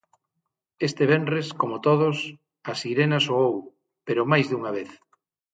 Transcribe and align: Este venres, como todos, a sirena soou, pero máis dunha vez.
Este 0.87 1.03
venres, 1.11 1.47
como 1.61 1.79
todos, 1.87 2.17
a 2.71 2.73
sirena 2.81 3.19
soou, 3.27 3.55
pero 4.05 4.29
máis 4.31 4.45
dunha 4.49 4.71
vez. 4.77 4.89